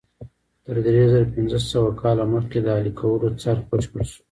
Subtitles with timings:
[0.65, 4.19] تر درې زره پنځه سوه کاله مخکې د اهلي کولو څرخ بشپړ شو.